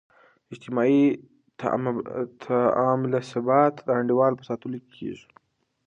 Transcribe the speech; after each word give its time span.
اجتماعي 0.53 1.01
تعاملثبات 2.73 3.73
د 3.87 3.89
انډول 3.99 4.31
په 4.37 4.43
ساتلو 4.49 4.77
کې 4.83 4.89
کیږي. 4.97 5.25